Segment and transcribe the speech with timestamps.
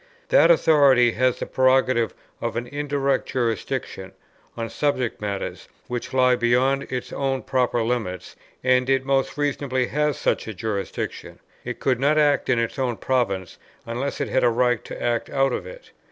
[0.29, 4.13] That authority has the prerogative of an indirect jurisdiction
[4.57, 10.17] on subject matters which lie beyond its own proper limits, and it most reasonably has
[10.17, 11.37] such a jurisdiction.
[11.63, 15.29] It could not act in its own province, unless it had a right to act
[15.29, 15.91] out of it.